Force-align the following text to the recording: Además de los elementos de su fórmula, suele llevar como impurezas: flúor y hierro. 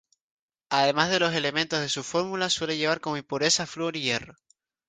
Además 0.71 1.11
de 1.11 1.19
los 1.19 1.35
elementos 1.35 1.79
de 1.79 1.87
su 1.87 2.01
fórmula, 2.01 2.49
suele 2.49 2.75
llevar 2.75 3.01
como 3.01 3.17
impurezas: 3.17 3.69
flúor 3.69 3.95
y 3.97 4.01
hierro. 4.01 4.35